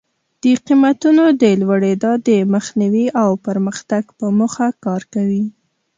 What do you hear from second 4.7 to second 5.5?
کار کوي.